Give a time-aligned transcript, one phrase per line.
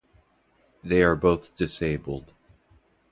[0.83, 2.33] They are both disabled.